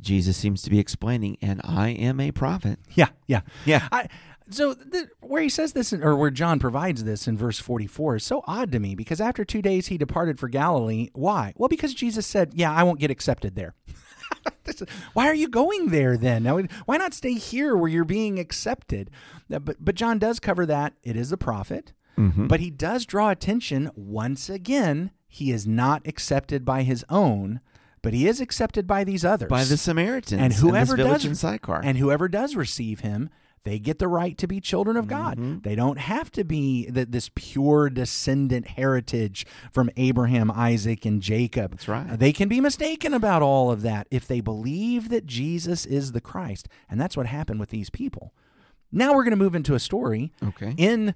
Jesus 0.00 0.36
seems 0.36 0.62
to 0.62 0.70
be 0.70 0.78
explaining, 0.78 1.36
and 1.42 1.60
I 1.64 1.90
am 1.90 2.20
a 2.20 2.30
prophet. 2.32 2.78
Yeah, 2.94 3.08
yeah. 3.26 3.40
Yeah. 3.66 3.88
I, 3.90 4.08
so 4.50 4.72
the, 4.74 5.10
where 5.20 5.42
he 5.42 5.48
says 5.48 5.72
this, 5.72 5.92
in, 5.92 6.02
or 6.02 6.16
where 6.16 6.30
John 6.30 6.58
provides 6.58 7.04
this 7.04 7.28
in 7.28 7.36
verse 7.36 7.58
44 7.58 8.16
is 8.16 8.24
so 8.24 8.42
odd 8.46 8.72
to 8.72 8.78
me 8.78 8.94
because 8.94 9.20
after 9.20 9.44
two 9.44 9.60
days 9.60 9.88
he 9.88 9.98
departed 9.98 10.38
for 10.38 10.48
Galilee. 10.48 11.10
Why? 11.12 11.52
Well, 11.56 11.68
because 11.68 11.94
Jesus 11.94 12.26
said, 12.26 12.52
Yeah, 12.54 12.72
I 12.72 12.82
won't 12.82 13.00
get 13.00 13.10
accepted 13.10 13.54
there. 13.56 13.74
Why 15.14 15.26
are 15.28 15.34
you 15.34 15.48
going 15.48 15.88
there 15.88 16.16
then? 16.16 16.42
Now, 16.44 16.58
why 16.86 16.96
not 16.98 17.14
stay 17.14 17.34
here 17.34 17.76
where 17.76 17.88
you're 17.90 18.04
being 18.04 18.38
accepted? 18.38 19.10
Uh, 19.52 19.58
But, 19.58 19.76
but 19.84 19.94
John 19.94 20.18
does 20.18 20.38
cover 20.40 20.66
that. 20.66 20.94
It 21.02 21.16
is 21.16 21.32
a 21.32 21.36
prophet. 21.36 21.92
But 22.16 22.58
he 22.58 22.70
does 22.70 23.06
draw 23.06 23.30
attention 23.30 23.90
once 23.94 24.48
again. 24.50 25.12
He 25.28 25.52
is 25.52 25.66
not 25.68 26.04
accepted 26.04 26.64
by 26.64 26.82
his 26.82 27.04
own, 27.08 27.60
but 28.02 28.12
he 28.12 28.26
is 28.26 28.40
accepted 28.40 28.86
by 28.88 29.04
these 29.04 29.24
others 29.24 29.48
By 29.48 29.62
the 29.64 29.76
Samaritans 29.76 30.40
and 30.42 30.52
whoever 30.52 30.96
does 30.96 31.24
in 31.24 31.34
Sychar. 31.36 31.80
and 31.84 31.96
whoever 31.98 32.26
does 32.28 32.56
receive 32.56 33.00
him 33.00 33.30
they 33.68 33.78
get 33.78 33.98
the 33.98 34.08
right 34.08 34.36
to 34.38 34.46
be 34.46 34.60
children 34.60 34.96
of 34.96 35.06
god 35.06 35.36
Mm-hmm. 35.38 35.58
they 35.60 35.74
don't 35.76 35.98
have 35.98 36.30
to 36.32 36.44
be 36.44 36.90
th- 36.90 37.08
this 37.10 37.30
pure 37.34 37.90
descendant 37.90 38.66
heritage 38.68 39.46
from 39.72 39.90
abraham 39.96 40.50
isaac 40.50 41.04
and 41.04 41.20
jacob 41.22 41.72
That's 41.72 41.88
right. 41.88 42.18
they 42.18 42.32
can 42.32 42.48
be 42.48 42.60
mistaken 42.60 43.12
about 43.14 43.42
all 43.42 43.70
of 43.70 43.82
that 43.82 44.06
if 44.10 44.26
they 44.26 44.40
believe 44.40 45.08
that 45.10 45.26
jesus 45.26 45.84
is 45.86 46.12
the 46.12 46.20
christ 46.20 46.68
and 46.88 47.00
that's 47.00 47.16
what 47.16 47.26
happened 47.26 47.60
with 47.60 47.70
these 47.70 47.90
people 47.90 48.32
now 48.92 49.14
we're 49.14 49.24
going 49.24 49.30
to 49.32 49.36
move 49.36 49.54
into 49.54 49.74
a 49.74 49.78
story 49.80 50.32
Okay. 50.42 50.74
in 50.76 51.14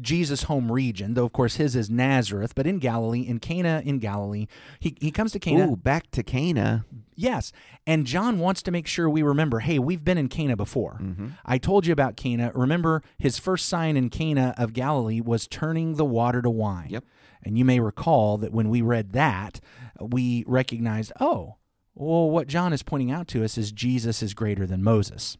Jesus' 0.00 0.44
home 0.44 0.72
region, 0.72 1.14
though 1.14 1.26
of 1.26 1.32
course 1.34 1.56
his 1.56 1.76
is 1.76 1.90
Nazareth, 1.90 2.54
but 2.54 2.66
in 2.66 2.78
Galilee, 2.78 3.20
in 3.20 3.38
Cana 3.38 3.82
in 3.84 3.98
Galilee. 3.98 4.46
He, 4.80 4.96
he 5.00 5.10
comes 5.10 5.32
to 5.32 5.38
Cana. 5.38 5.68
Ooh, 5.70 5.76
back 5.76 6.10
to 6.12 6.22
Cana. 6.22 6.86
Yes. 7.14 7.52
And 7.86 8.06
John 8.06 8.38
wants 8.38 8.62
to 8.62 8.70
make 8.70 8.86
sure 8.86 9.08
we 9.10 9.22
remember 9.22 9.60
hey, 9.60 9.78
we've 9.78 10.02
been 10.04 10.16
in 10.18 10.28
Cana 10.28 10.56
before. 10.56 10.98
Mm-hmm. 11.02 11.26
I 11.44 11.58
told 11.58 11.84
you 11.86 11.92
about 11.92 12.16
Cana. 12.16 12.52
Remember, 12.54 13.02
his 13.18 13.38
first 13.38 13.66
sign 13.68 13.96
in 13.98 14.08
Cana 14.08 14.54
of 14.56 14.72
Galilee 14.72 15.20
was 15.20 15.46
turning 15.46 15.96
the 15.96 16.04
water 16.06 16.40
to 16.40 16.50
wine. 16.50 16.88
Yep. 16.90 17.04
And 17.42 17.58
you 17.58 17.64
may 17.64 17.78
recall 17.80 18.38
that 18.38 18.52
when 18.52 18.70
we 18.70 18.80
read 18.80 19.12
that, 19.12 19.60
we 20.00 20.42
recognized, 20.46 21.12
oh, 21.20 21.56
well, 21.94 22.28
what 22.30 22.48
John 22.48 22.72
is 22.72 22.82
pointing 22.82 23.10
out 23.10 23.28
to 23.28 23.44
us 23.44 23.56
is 23.56 23.72
Jesus 23.72 24.22
is 24.22 24.34
greater 24.34 24.66
than 24.66 24.82
Moses. 24.82 25.36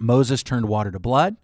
Moses 0.00 0.42
turned 0.42 0.66
water 0.66 0.90
to 0.90 0.98
blood. 0.98 1.36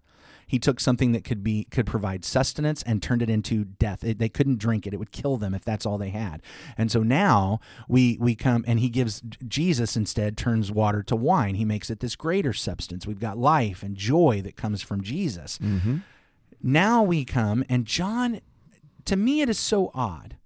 He 0.47 0.59
took 0.59 0.79
something 0.79 1.13
that 1.13 1.25
could 1.25 1.43
be 1.43 1.65
could 1.71 1.87
provide 1.87 2.25
sustenance 2.25 2.83
and 2.83 3.03
turned 3.03 3.23
it 3.23 3.31
into 3.31 3.65
death. 3.65 4.05
It, 4.05 4.19
they 4.19 4.29
couldn't 4.29 4.59
drink 4.59 4.87
it; 4.87 4.93
it 4.93 4.99
would 4.99 5.13
kill 5.13 5.37
them 5.37 5.55
if 5.55 5.65
that's 5.65 5.87
all 5.87 5.99
they 5.99 6.11
had. 6.11 6.43
And 6.77 6.91
so 6.91 7.03
now 7.03 7.61
we 7.89 8.19
we 8.21 8.35
come 8.35 8.65
and 8.67 8.79
he 8.79 8.89
gives 8.89 9.23
Jesus 9.47 9.97
instead 9.97 10.37
turns 10.37 10.71
water 10.71 11.03
to 11.05 11.17
wine. 11.17 11.55
He 11.55 11.65
makes 11.65 11.91
it 11.91 12.01
this 12.01 12.17
greater 12.17 12.53
substance. 12.53 13.07
We've 13.07 13.21
got 13.21 13.39
life 13.39 13.83
and 13.83 13.97
joy 13.97 14.43
that 14.43 14.57
comes 14.57 14.83
from 14.83 15.03
Jesus. 15.03 15.59
Mm-hmm. 15.59 15.99
Now 16.63 17.03
we 17.03 17.25
come 17.25 17.65
and 17.69 17.87
John. 17.87 18.41
To 19.07 19.17
me, 19.17 19.43
it 19.43 19.51
is 19.51 19.59
so 19.59 19.91
odd 19.93 20.37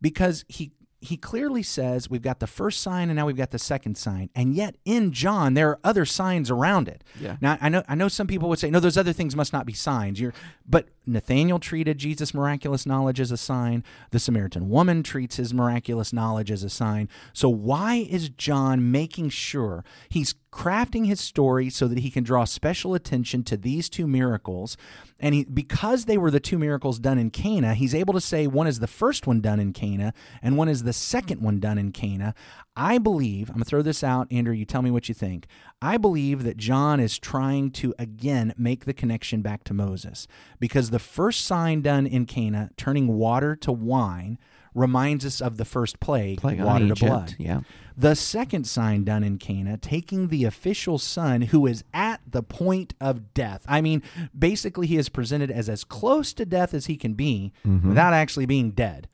because 0.00 0.44
he 0.48 0.72
he 1.04 1.16
clearly 1.16 1.62
says 1.62 2.08
we've 2.08 2.22
got 2.22 2.40
the 2.40 2.46
first 2.46 2.80
sign 2.80 3.10
and 3.10 3.16
now 3.16 3.26
we've 3.26 3.36
got 3.36 3.50
the 3.50 3.58
second 3.58 3.96
sign. 3.96 4.30
And 4.34 4.54
yet 4.54 4.76
in 4.84 5.12
john 5.12 5.54
there 5.54 5.70
are 5.70 5.80
other 5.84 6.04
signs 6.04 6.50
around 6.50 6.88
it. 6.88 7.04
Yeah. 7.20 7.36
now 7.40 7.58
i 7.60 7.68
know 7.68 7.82
i 7.88 7.94
know 7.94 8.08
some 8.08 8.26
people 8.26 8.48
would 8.48 8.58
say 8.58 8.70
no 8.70 8.80
those 8.80 8.96
other 8.96 9.12
things 9.12 9.36
must 9.36 9.52
not 9.52 9.66
be 9.66 9.72
signs. 9.72 10.20
You're, 10.20 10.34
but 10.68 10.88
nathaniel 11.06 11.58
treated 11.58 11.98
jesus 11.98 12.34
miraculous 12.34 12.86
knowledge 12.86 13.20
as 13.20 13.30
a 13.30 13.36
sign 13.36 13.82
the 14.10 14.18
samaritan 14.18 14.68
woman 14.68 15.02
treats 15.02 15.36
his 15.36 15.52
miraculous 15.52 16.12
knowledge 16.12 16.50
as 16.50 16.62
a 16.62 16.70
sign 16.70 17.08
so 17.32 17.48
why 17.48 18.06
is 18.10 18.28
john 18.28 18.90
making 18.90 19.28
sure 19.28 19.84
he's 20.08 20.34
crafting 20.54 21.06
his 21.06 21.20
story 21.20 21.68
so 21.68 21.88
that 21.88 21.98
he 21.98 22.10
can 22.10 22.22
draw 22.22 22.44
special 22.44 22.94
attention 22.94 23.42
to 23.42 23.56
these 23.56 23.88
two 23.88 24.06
miracles 24.06 24.76
and 25.20 25.34
he, 25.34 25.44
because 25.44 26.04
they 26.04 26.18
were 26.18 26.30
the 26.30 26.38
two 26.38 26.58
miracles 26.58 26.98
done 26.98 27.18
in 27.18 27.30
Cana, 27.30 27.74
he's 27.74 27.94
able 27.94 28.12
to 28.14 28.20
say 28.20 28.46
one 28.46 28.66
is 28.66 28.80
the 28.80 28.86
first 28.86 29.26
one 29.26 29.40
done 29.40 29.58
in 29.58 29.72
Cana 29.72 30.12
and 30.42 30.56
one 30.56 30.68
is 30.68 30.82
the 30.82 30.92
second 30.92 31.40
one 31.40 31.60
done 31.60 31.78
in 31.78 31.92
Cana. 31.92 32.34
I 32.76 32.98
believe, 32.98 33.48
I'm 33.48 33.54
going 33.54 33.64
to 33.64 33.68
throw 33.68 33.82
this 33.82 34.04
out, 34.04 34.30
Andrew, 34.30 34.52
you 34.52 34.64
tell 34.64 34.82
me 34.82 34.90
what 34.90 35.08
you 35.08 35.14
think. 35.14 35.46
I 35.80 35.96
believe 35.96 36.42
that 36.42 36.56
John 36.56 37.00
is 37.00 37.18
trying 37.18 37.70
to 37.72 37.94
again 37.98 38.52
make 38.58 38.84
the 38.84 38.92
connection 38.92 39.40
back 39.40 39.64
to 39.64 39.74
Moses 39.74 40.26
because 40.58 40.90
the 40.94 41.00
first 41.00 41.44
sign 41.44 41.82
done 41.82 42.06
in 42.06 42.24
Cana, 42.24 42.70
turning 42.76 43.08
water 43.08 43.56
to 43.56 43.72
wine, 43.72 44.38
reminds 44.76 45.26
us 45.26 45.40
of 45.40 45.56
the 45.56 45.64
first 45.64 45.98
plague, 45.98 46.40
Plague 46.40 46.60
water 46.60 46.86
to 46.86 46.94
blood. 46.94 47.34
yeah. 47.36 47.62
The 47.96 48.14
second 48.14 48.68
sign 48.68 49.02
done 49.02 49.24
in 49.24 49.38
Cana, 49.38 49.76
taking 49.76 50.28
the 50.28 50.44
official 50.44 50.98
son 50.98 51.42
who 51.42 51.66
is 51.66 51.82
at 51.92 52.20
the 52.24 52.44
point 52.44 52.94
of 53.00 53.34
death. 53.34 53.64
I 53.66 53.80
mean, 53.80 54.04
basically, 54.38 54.86
he 54.86 54.96
is 54.96 55.08
presented 55.08 55.50
as 55.50 55.68
as 55.68 55.82
close 55.82 56.32
to 56.34 56.46
death 56.46 56.72
as 56.72 56.86
he 56.86 56.96
can 56.96 57.14
be 57.14 57.52
mm-hmm. 57.66 57.88
without 57.88 58.12
actually 58.12 58.46
being 58.46 58.70
dead. 58.70 59.08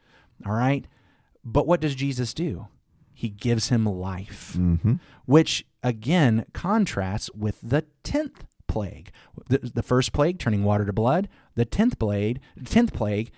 All 0.45 0.53
right? 0.53 0.87
But 1.43 1.67
what 1.67 1.81
does 1.81 1.95
Jesus 1.95 2.35
do? 2.35 2.69
He 3.15 3.31
gives 3.31 3.71
him 3.71 3.87
life, 3.87 4.55
mm-hmm. 4.55 4.97
which 5.25 5.65
again 5.83 6.45
contrasts 6.53 7.31
with 7.33 7.59
the 7.63 7.87
10th 8.05 8.43
plague. 8.71 9.11
The, 9.49 9.59
the 9.59 9.83
first 9.83 10.13
plague, 10.13 10.39
turning 10.39 10.65
water 10.65 10.87
to 10.87 10.93
blood. 10.93 11.29
The 11.55 11.67
10th 11.67 11.99
plague, 11.99 12.41
10th 12.59 12.93
plague, 12.93 13.31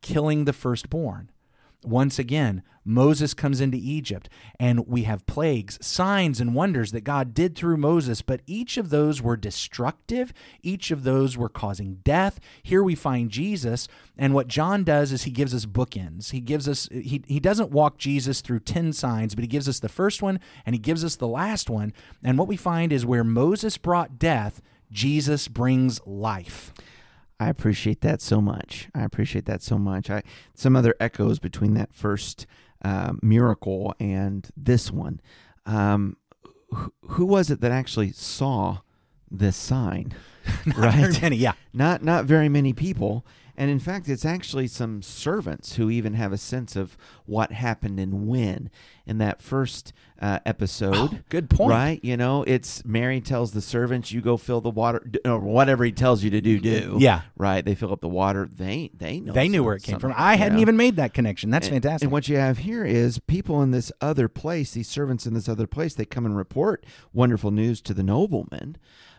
killing 0.00 0.44
the 0.44 0.52
firstborn. 0.52 1.30
Once 1.84 2.18
again, 2.18 2.62
Moses 2.84 3.34
comes 3.34 3.60
into 3.60 3.76
Egypt, 3.76 4.30
and 4.58 4.86
we 4.88 5.02
have 5.02 5.26
plagues, 5.26 5.78
signs, 5.84 6.40
and 6.40 6.54
wonders 6.54 6.90
that 6.92 7.02
God 7.02 7.34
did 7.34 7.54
through 7.54 7.76
Moses, 7.76 8.22
but 8.22 8.40
each 8.46 8.78
of 8.78 8.88
those 8.88 9.20
were 9.20 9.36
destructive. 9.36 10.32
Each 10.62 10.90
of 10.90 11.04
those 11.04 11.36
were 11.36 11.50
causing 11.50 11.96
death. 12.02 12.40
Here 12.62 12.82
we 12.82 12.94
find 12.94 13.30
Jesus, 13.30 13.88
and 14.16 14.32
what 14.32 14.48
John 14.48 14.84
does 14.84 15.12
is 15.12 15.24
he 15.24 15.30
gives 15.30 15.54
us 15.54 15.66
bookends. 15.66 16.30
He 16.30 16.40
gives 16.40 16.66
us, 16.66 16.88
he, 16.90 17.22
he 17.26 17.38
doesn't 17.38 17.70
walk 17.70 17.98
Jesus 17.98 18.40
through 18.40 18.60
10 18.60 18.94
signs, 18.94 19.34
but 19.34 19.44
he 19.44 19.48
gives 19.48 19.68
us 19.68 19.80
the 19.80 19.90
first 19.90 20.22
one, 20.22 20.40
and 20.64 20.74
he 20.74 20.80
gives 20.80 21.04
us 21.04 21.14
the 21.14 21.28
last 21.28 21.68
one. 21.68 21.92
And 22.24 22.38
what 22.38 22.48
we 22.48 22.56
find 22.56 22.90
is 22.90 23.04
where 23.04 23.24
Moses 23.24 23.76
brought 23.76 24.18
death, 24.18 24.62
Jesus 24.90 25.46
brings 25.46 26.00
life. 26.06 26.72
I 27.40 27.48
appreciate 27.48 28.00
that 28.00 28.20
so 28.20 28.40
much. 28.40 28.88
I 28.94 29.02
appreciate 29.02 29.46
that 29.46 29.62
so 29.62 29.78
much. 29.78 30.10
I 30.10 30.22
some 30.54 30.74
other 30.74 30.94
echoes 30.98 31.38
between 31.38 31.74
that 31.74 31.92
first 31.92 32.46
uh, 32.82 33.12
miracle 33.22 33.94
and 34.00 34.48
this 34.56 34.90
one. 34.90 35.20
Um, 35.64 36.16
who, 36.70 36.92
who 37.10 37.26
was 37.26 37.50
it 37.50 37.60
that 37.60 37.72
actually 37.72 38.12
saw 38.12 38.78
this 39.30 39.56
sign? 39.56 40.14
Not 40.66 40.94
very 40.94 41.12
many, 41.20 41.36
yeah. 41.36 41.52
Not 41.72 42.02
not 42.02 42.24
very 42.24 42.48
many 42.48 42.72
people. 42.72 43.24
And 43.60 43.72
in 43.72 43.80
fact, 43.80 44.08
it's 44.08 44.24
actually 44.24 44.68
some 44.68 45.02
servants 45.02 45.74
who 45.74 45.90
even 45.90 46.14
have 46.14 46.32
a 46.32 46.38
sense 46.38 46.76
of 46.76 46.96
what 47.26 47.50
happened 47.50 47.98
and 47.98 48.28
when 48.28 48.70
in 49.04 49.18
that 49.18 49.42
first 49.42 49.92
uh, 50.22 50.38
episode. 50.46 50.94
Oh, 50.96 51.18
good 51.28 51.50
point. 51.50 51.70
Right? 51.70 52.00
You 52.04 52.16
know, 52.16 52.44
it's 52.44 52.84
Mary 52.84 53.20
tells 53.20 53.50
the 53.50 53.60
servants, 53.60 54.12
"You 54.12 54.20
go 54.20 54.36
fill 54.36 54.60
the 54.60 54.70
water," 54.70 55.04
or 55.24 55.40
whatever 55.40 55.84
he 55.84 55.90
tells 55.90 56.22
you 56.22 56.30
to 56.30 56.40
do. 56.40 56.60
Do 56.60 56.98
Yeah. 57.00 57.22
right. 57.36 57.64
They 57.64 57.74
fill 57.74 57.92
up 57.92 58.00
the 58.00 58.08
water. 58.08 58.48
They 58.50 58.92
they 58.96 59.18
know. 59.18 59.32
They 59.32 59.48
knew 59.48 59.64
where 59.64 59.74
it 59.74 59.82
came 59.82 59.98
from. 59.98 60.14
I 60.16 60.36
hadn't 60.36 60.54
know. 60.56 60.62
even 60.62 60.76
made 60.76 60.94
that 60.94 61.12
connection. 61.12 61.50
That's 61.50 61.66
And- 61.66 61.74
fantastic. 61.82 62.04
And 62.04 62.12
what 62.12 62.28
you 62.28 62.36
have 62.36 62.58
here 62.58 62.84
is 62.84 63.18
people 63.18 63.60
in 63.60 63.72
this 63.72 63.90
other 64.00 64.28
place, 64.28 64.70
these 64.70 64.88
servants 64.88 65.26
in 65.26 65.34
this 65.34 65.48
other 65.48 65.66
place, 65.66 65.94
they 65.94 66.04
come 66.04 66.24
and 66.26 66.36
report 66.36 66.86
wonderful 67.12 67.50
news 67.50 67.80
to 67.80 67.92
the 67.92 68.04
nobleman. 68.04 68.76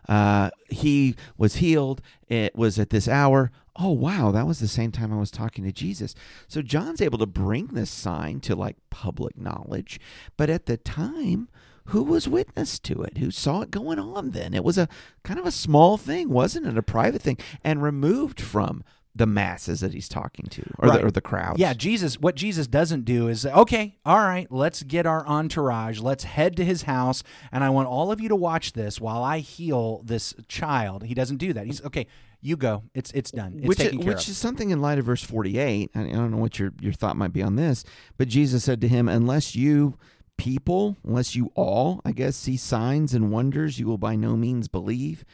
Uh, 0.08 0.50
he 0.70 1.16
was 1.38 1.56
healed. 1.58 2.02
It 2.30 2.56
was 2.56 2.80
at 2.80 2.90
this 2.90 3.08
hour. 3.08 3.52
Oh, 3.82 3.92
wow. 3.92 4.32
That 4.32 4.46
was 4.46 4.60
the 4.60 4.68
same 4.68 4.92
time 4.92 5.14
I 5.14 5.20
was 5.20 5.32
talking 5.32 5.64
to 5.64 5.72
Jesus. 5.72 6.14
So 6.48 6.62
John's 6.62 7.02
able 7.02 7.18
to 7.20 7.26
bring 7.26 7.68
this 7.68 7.90
sign 7.90 8.42
to 8.42 8.56
like 8.56 8.76
public 8.90 9.38
knowledge. 9.38 10.00
But 10.36 10.50
at 10.50 10.66
the 10.66 10.76
time, 10.76 11.48
who 11.86 12.04
was 12.04 12.28
witness 12.28 12.78
to 12.80 13.02
it? 13.04 13.18
Who 13.20 13.32
saw 13.32 13.62
it 13.62 13.72
going 13.72 13.98
on 13.98 14.32
then? 14.32 14.54
It 14.54 14.64
was 14.64 14.78
a 14.78 14.90
kind 15.24 15.40
of 15.40 15.46
a 15.46 15.52
small 15.52 15.98
thing, 15.98 16.30
wasn't 16.30 16.68
it? 16.68 16.78
A 16.78 16.84
private 16.84 17.22
thing 17.22 17.38
and 17.64 17.82
removed 17.82 18.42
from 18.42 18.84
the 19.20 19.28
masses 19.28 19.82
that 19.82 19.94
he's 19.94 20.08
talking 20.10 20.46
to 20.46 20.64
or, 20.80 20.88
Right. 20.88 21.02
the, 21.02 21.08
or 21.08 21.12
the 21.12 21.22
crowds. 21.22 21.60
Yeah, 21.60 21.74
Jesus, 21.74 22.20
what 22.20 22.36
Jesus 22.36 22.68
doesn't 22.68 23.04
do 23.04 23.28
is, 23.28 23.46
okay, 23.46 23.98
all 24.06 24.20
right, 24.20 24.48
let's 24.50 24.82
get 24.82 25.06
our 25.06 25.28
entourage. 25.28 26.00
Let's 26.00 26.24
head 26.24 26.56
to 26.56 26.64
his 26.64 26.84
house, 26.84 27.22
and 27.52 27.62
I 27.62 27.70
want 27.70 27.90
all 27.90 28.14
of 28.14 28.22
you 28.22 28.30
to 28.30 28.36
watch 28.36 28.72
this 28.74 29.00
while 29.02 29.22
I 29.22 29.40
heal 29.40 30.02
this 30.06 30.34
child. 30.48 31.04
He 31.04 31.14
doesn't 31.14 31.36
do 31.38 31.52
that. 31.52 31.66
He's, 31.66 31.84
okay, 31.84 32.08
you 32.42 32.56
go. 32.56 32.84
It's 32.94 33.12
it's 33.12 33.32
done. 33.32 33.56
It's 33.58 33.68
which 33.68 33.78
taken 33.80 34.00
is, 34.00 34.06
care 34.06 34.14
which 34.14 34.30
is 34.30 34.38
something 34.38 34.70
in 34.70 34.82
light 34.82 34.98
of 35.00 35.04
verse 35.06 35.22
48 35.22 35.92
I 35.94 36.00
I 36.00 36.04
don't 36.12 36.32
know 36.32 36.38
what 36.38 36.58
your, 36.58 36.72
your 36.80 36.94
thought 36.94 37.18
might 37.18 37.34
be 37.34 37.44
on 37.44 37.58
this 37.58 37.84
but 38.18 38.30
jesus 38.30 38.64
said 38.64 38.80
to 38.80 38.88
him 38.88 39.10
unless 39.10 39.58
you 39.58 39.98
people 40.38 40.96
unless 41.06 41.36
you 41.36 41.52
all 41.54 42.00
i 42.06 42.14
guess 42.14 42.38
see 42.38 42.56
signs 42.56 43.14
and 43.14 43.30
wonders 43.30 43.78
you 43.78 43.88
will 43.88 43.98
by 43.98 44.16
no 44.16 44.38
means 44.38 44.70
believe 44.70 45.26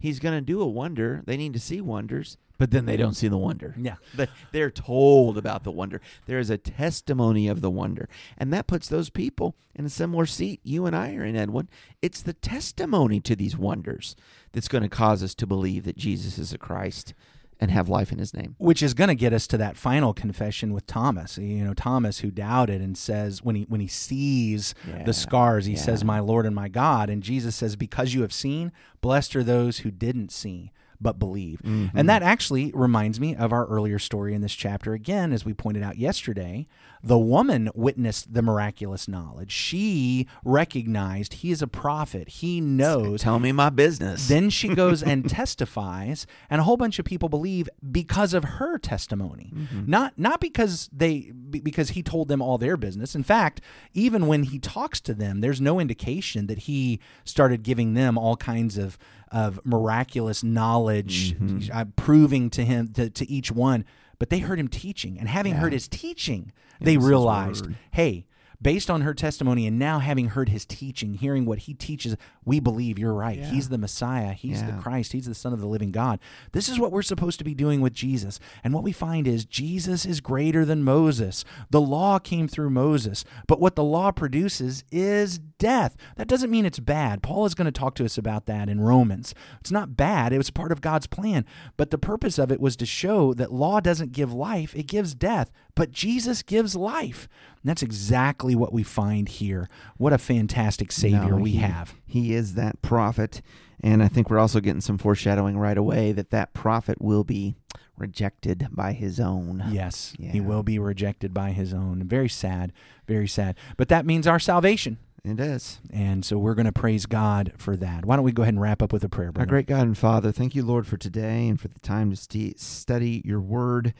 he's 0.00 0.18
going 0.18 0.34
to 0.34 0.40
do 0.40 0.60
a 0.60 0.66
wonder 0.66 1.22
they 1.26 1.36
need 1.36 1.52
to 1.52 1.60
see 1.60 1.80
wonders 1.80 2.36
but 2.58 2.70
then 2.72 2.86
they 2.86 2.96
don't 2.96 3.14
see 3.14 3.28
the 3.28 3.38
wonder 3.38 3.74
Yeah. 3.78 3.96
They- 4.14 4.26
they're 4.52 4.70
told 4.70 5.38
about 5.38 5.64
the 5.64 5.70
wonder 5.70 6.00
there 6.26 6.38
is 6.38 6.50
a 6.50 6.58
testimony 6.58 7.48
of 7.48 7.60
the 7.60 7.70
wonder 7.70 8.08
and 8.36 8.52
that 8.52 8.66
puts 8.66 8.88
those 8.88 9.10
people 9.10 9.56
in 9.74 9.84
a 9.84 9.88
similar 9.90 10.26
seat 10.26 10.60
you 10.64 10.84
and 10.86 10.94
i 10.96 11.14
are 11.14 11.24
in 11.24 11.36
edwin 11.36 11.68
it's 12.02 12.20
the 12.22 12.32
testimony 12.32 13.20
to 13.20 13.36
these 13.36 13.56
wonders 13.56 14.16
that's 14.52 14.68
going 14.68 14.82
to 14.82 14.88
cause 14.88 15.22
us 15.22 15.34
to 15.36 15.46
believe 15.46 15.84
that 15.84 15.96
jesus 15.96 16.38
is 16.38 16.50
the 16.50 16.58
christ 16.58 17.14
and 17.60 17.72
have 17.72 17.88
life 17.88 18.12
in 18.12 18.18
his 18.18 18.32
name. 18.34 18.54
which 18.58 18.82
is 18.84 18.94
going 18.94 19.08
to 19.08 19.16
get 19.16 19.32
us 19.32 19.48
to 19.48 19.56
that 19.58 19.76
final 19.76 20.14
confession 20.14 20.72
with 20.72 20.86
Thomas. 20.86 21.38
You 21.38 21.64
know, 21.64 21.74
Thomas 21.74 22.20
who 22.20 22.30
doubted 22.30 22.80
and 22.80 22.96
says 22.96 23.42
when 23.42 23.56
he 23.56 23.62
when 23.64 23.80
he 23.80 23.88
sees 23.88 24.76
Yeah, 24.86 25.02
the 25.02 25.12
scars, 25.12 25.66
he 25.66 25.72
yeah. 25.72 25.80
says, 25.80 26.04
"My 26.04 26.20
Lord 26.20 26.46
and 26.46 26.54
my 26.54 26.68
God." 26.68 27.10
And 27.10 27.20
Jesus 27.20 27.56
says, 27.56 27.74
"Because 27.74 28.14
you 28.14 28.22
have 28.22 28.32
seen, 28.32 28.70
blessed 29.00 29.34
are 29.34 29.42
those 29.42 29.78
who 29.78 29.90
didn't 29.90 30.30
see." 30.30 30.70
But 31.00 31.18
believe. 31.18 31.60
Mm-hmm. 31.64 31.96
And 31.96 32.08
that 32.08 32.22
actually 32.22 32.72
reminds 32.74 33.20
me 33.20 33.36
of 33.36 33.52
our 33.52 33.66
earlier 33.66 33.98
story 34.00 34.34
in 34.34 34.40
this 34.40 34.54
chapter. 34.54 34.94
Again, 34.94 35.32
as 35.32 35.44
we 35.44 35.54
pointed 35.54 35.82
out 35.82 35.96
yesterday, 35.96 36.66
the 37.02 37.18
woman 37.18 37.70
witnessed 37.74 38.34
the 38.34 38.42
miraculous 38.42 39.06
knowledge. 39.06 39.52
She 39.52 40.26
recognized 40.44 41.34
he 41.34 41.50
is 41.52 41.62
a 41.62 41.68
prophet. 41.68 42.28
He 42.28 42.60
knows 42.60 43.20
Tell 43.22 43.38
me 43.38 43.52
my 43.52 43.70
business. 43.70 44.26
then 44.28 44.50
she 44.50 44.68
goes 44.74 45.02
and 45.02 45.28
testifies, 45.30 46.26
and 46.50 46.60
a 46.60 46.64
whole 46.64 46.76
bunch 46.76 46.98
of 46.98 47.04
people 47.04 47.28
believe 47.28 47.68
because 47.90 48.34
of 48.34 48.44
her 48.44 48.76
testimony, 48.78 49.52
not 49.86 50.18
not 50.18 50.40
because 50.40 50.90
they 50.92 51.30
because 51.50 51.90
he 51.90 52.02
told 52.02 52.28
them 52.28 52.42
all 52.42 52.58
their 52.58 52.76
business. 52.76 53.14
In 53.14 53.22
fact, 53.22 53.60
even 53.94 54.26
when 54.26 54.42
he 54.42 54.58
talks 54.58 55.00
to 55.02 55.14
them, 55.14 55.40
there's 55.40 55.60
no 55.60 55.78
indication 55.78 56.46
that 56.48 56.60
he 56.60 56.98
started 57.24 57.62
giving 57.62 57.94
them 57.94 58.18
all 58.18 58.36
kinds 58.36 58.76
of 58.76 58.98
of 59.32 59.60
miraculous 59.64 60.42
knowledge, 60.42 61.34
uh, 61.72 61.84
proving 61.96 62.50
to 62.50 62.64
him 62.64 62.88
to, 62.94 63.10
to 63.10 63.30
each 63.30 63.50
one. 63.52 63.84
But 64.18 64.30
they 64.30 64.40
heard 64.40 64.58
him 64.58 64.68
teaching, 64.68 65.18
and 65.18 65.28
having 65.28 65.54
heard 65.54 65.72
his 65.72 65.86
teaching, 65.88 66.52
they 66.80 66.96
realized, 66.96 67.66
hey, 67.92 68.26
based 68.60 68.90
on 68.90 69.02
her 69.02 69.14
testimony 69.14 69.66
and 69.66 69.78
now 69.78 70.00
having 70.00 70.28
heard 70.28 70.48
his 70.48 70.66
teaching, 70.66 71.14
hearing 71.14 71.44
what 71.44 71.60
he 71.60 71.74
teaches, 71.74 72.16
we 72.44 72.58
believe 72.58 72.98
you're 72.98 73.14
right. 73.14 73.38
He's 73.38 73.68
the 73.68 73.78
Messiah. 73.78 74.32
He's 74.32 74.62
the 74.62 74.72
Christ. 74.80 75.12
He's 75.12 75.26
the 75.26 75.34
Son 75.34 75.52
of 75.52 75.60
the 75.60 75.66
living 75.66 75.92
God. 75.92 76.18
This 76.52 76.68
is 76.68 76.78
what 76.78 76.90
we're 76.90 77.02
supposed 77.02 77.38
to 77.38 77.44
be 77.44 77.54
doing 77.54 77.80
with 77.80 77.92
Jesus. 77.92 78.40
And 78.64 78.74
what 78.74 78.82
we 78.82 78.92
find 78.92 79.28
is 79.28 79.44
Jesus 79.44 80.04
is 80.04 80.20
greater 80.20 80.64
than 80.64 80.82
Moses. 80.82 81.44
The 81.70 81.80
law 81.80 82.18
came 82.18 82.48
through 82.48 82.70
Moses, 82.70 83.24
but 83.46 83.60
what 83.60 83.76
the 83.76 83.84
law 83.84 84.10
produces 84.10 84.82
is 84.90 85.38
death. 85.38 85.96
That 86.16 86.28
doesn't 86.28 86.50
mean 86.50 86.66
it's 86.66 86.78
bad. 86.80 87.22
Paul 87.22 87.46
is 87.46 87.54
going 87.54 87.66
to 87.66 87.72
talk 87.72 87.94
to 87.96 88.04
us 88.04 88.18
about 88.18 88.46
that 88.46 88.68
in 88.68 88.80
Romans. 88.80 89.34
It's 89.60 89.70
not 89.70 89.96
bad, 89.96 90.32
it 90.32 90.38
was 90.38 90.50
part 90.50 90.72
of 90.72 90.80
God's 90.80 91.06
plan. 91.06 91.44
But 91.76 91.90
the 91.90 91.98
purpose 91.98 92.38
of 92.38 92.50
it 92.50 92.60
was 92.60 92.76
to 92.76 92.86
show 92.86 93.34
that 93.34 93.52
law 93.52 93.80
doesn't 93.80 94.12
give 94.12 94.32
life, 94.32 94.74
it 94.74 94.86
gives 94.86 95.14
death. 95.14 95.50
But 95.78 95.92
Jesus 95.92 96.42
gives 96.42 96.74
life. 96.74 97.28
And 97.62 97.70
that's 97.70 97.82
exactly 97.84 98.54
what 98.56 98.72
we 98.72 98.82
find 98.82 99.28
here. 99.28 99.68
What 99.96 100.12
a 100.12 100.18
fantastic 100.18 100.90
Savior 100.90 101.30
No, 101.30 101.36
we 101.36 101.52
he- 101.52 101.58
have. 101.58 101.94
He 102.04 102.34
is 102.34 102.54
that 102.54 102.82
prophet. 102.82 103.40
And 103.80 104.02
I 104.02 104.08
think 104.08 104.28
we're 104.28 104.40
also 104.40 104.58
getting 104.58 104.80
some 104.80 104.98
foreshadowing 104.98 105.56
right 105.56 105.78
away 105.78 106.10
that 106.12 106.30
that 106.30 106.52
prophet 106.52 107.00
will 107.00 107.22
be 107.22 107.54
rejected 107.96 108.66
by 108.72 108.92
his 108.92 109.20
own. 109.20 109.62
Yes, 109.70 110.14
he 110.18 110.40
will 110.40 110.64
be 110.64 110.80
rejected 110.80 111.32
by 111.32 111.52
his 111.52 111.72
own. 111.72 112.02
Very 112.04 112.28
sad, 112.28 112.72
very 113.06 113.28
sad. 113.28 113.56
But 113.76 113.88
that 113.88 114.04
means 114.04 114.26
our 114.26 114.40
salvation. 114.40 114.98
It 115.24 115.38
is. 115.40 115.78
And 115.92 116.24
so 116.24 116.38
we're 116.38 116.54
going 116.54 116.66
to 116.66 116.72
praise 116.72 117.06
God 117.06 117.52
for 117.56 117.76
that. 117.76 118.04
Why 118.04 118.16
don't 118.16 118.24
we 118.24 118.32
go 118.32 118.42
ahead 118.42 118.54
and 118.54 118.60
wrap 118.62 118.82
up 118.82 118.92
with 118.92 119.04
a 119.04 119.08
prayer, 119.08 119.32
Our 119.36 119.46
great 119.46 119.66
God 119.66 119.82
and 119.86 119.98
Father, 119.98 120.32
thank 120.32 120.54
you, 120.54 120.64
Lord, 120.64 120.86
for 120.86 120.96
today 120.96 121.48
and 121.48 121.60
for 121.60 121.68
the 121.68 121.80
time 121.80 122.10
to 122.10 122.16
st- 122.16 122.58
study 122.58 123.22
your 123.24 123.40
word, 123.40 123.94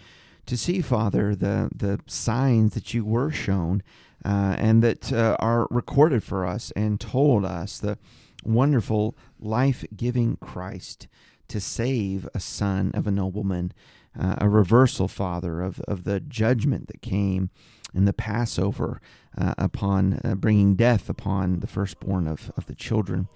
to 0.48 0.56
see, 0.56 0.80
Father, 0.80 1.36
the, 1.36 1.68
the 1.74 2.00
signs 2.06 2.72
that 2.72 2.94
you 2.94 3.04
were 3.04 3.30
shown 3.30 3.82
uh, 4.24 4.56
and 4.58 4.82
that 4.82 5.12
uh, 5.12 5.36
are 5.38 5.68
recorded 5.70 6.24
for 6.24 6.46
us 6.46 6.72
and 6.74 6.98
told 6.98 7.44
us 7.44 7.78
the 7.78 7.98
wonderful, 8.44 9.14
life 9.38 9.84
giving 9.94 10.36
Christ 10.36 11.06
to 11.48 11.60
save 11.60 12.26
a 12.34 12.40
son 12.40 12.90
of 12.94 13.06
a 13.06 13.10
nobleman, 13.10 13.72
uh, 14.18 14.36
a 14.38 14.48
reversal, 14.48 15.06
Father, 15.06 15.60
of, 15.60 15.80
of 15.80 16.04
the 16.04 16.18
judgment 16.18 16.88
that 16.88 17.02
came 17.02 17.50
in 17.94 18.06
the 18.06 18.14
Passover 18.14 19.02
uh, 19.36 19.52
upon 19.58 20.18
uh, 20.24 20.34
bringing 20.34 20.76
death 20.76 21.10
upon 21.10 21.60
the 21.60 21.66
firstborn 21.66 22.26
of, 22.26 22.50
of 22.56 22.64
the 22.66 22.74
children. 22.74 23.28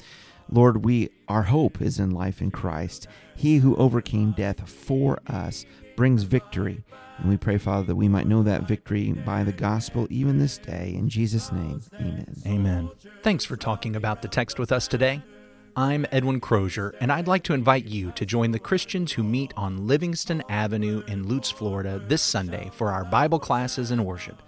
Lord, 0.50 0.84
we 0.84 1.10
our 1.28 1.42
hope 1.42 1.80
is 1.80 1.98
in 1.98 2.10
life 2.10 2.40
in 2.40 2.50
Christ. 2.50 3.06
He 3.34 3.58
who 3.58 3.76
overcame 3.76 4.32
death 4.32 4.68
for 4.68 5.20
us 5.26 5.64
brings 5.96 6.24
victory. 6.24 6.84
And 7.18 7.28
we 7.28 7.36
pray, 7.36 7.58
Father, 7.58 7.86
that 7.86 7.96
we 7.96 8.08
might 8.08 8.26
know 8.26 8.42
that 8.42 8.66
victory 8.66 9.12
by 9.12 9.44
the 9.44 9.52
gospel 9.52 10.06
even 10.10 10.38
this 10.38 10.58
day. 10.58 10.94
In 10.96 11.08
Jesus' 11.08 11.52
name, 11.52 11.82
amen. 11.94 12.34
Amen. 12.46 12.90
Thanks 13.22 13.44
for 13.44 13.56
talking 13.56 13.96
about 13.96 14.22
the 14.22 14.28
text 14.28 14.58
with 14.58 14.72
us 14.72 14.88
today. 14.88 15.22
I'm 15.74 16.04
Edwin 16.12 16.40
Crozier, 16.40 16.94
and 17.00 17.10
I'd 17.10 17.28
like 17.28 17.44
to 17.44 17.54
invite 17.54 17.86
you 17.86 18.12
to 18.12 18.26
join 18.26 18.50
the 18.50 18.58
Christians 18.58 19.12
who 19.12 19.22
meet 19.22 19.54
on 19.56 19.86
Livingston 19.86 20.42
Avenue 20.50 21.02
in 21.08 21.26
Lutz, 21.26 21.50
Florida 21.50 21.98
this 22.08 22.20
Sunday 22.20 22.70
for 22.74 22.90
our 22.90 23.06
Bible 23.06 23.38
classes 23.38 23.90
and 23.90 24.04
worship. 24.04 24.42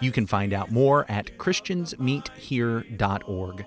You 0.00 0.10
can 0.10 0.26
find 0.26 0.54
out 0.54 0.70
more 0.70 1.04
at 1.10 1.36
ChristiansMeetHere.org. 1.36 3.66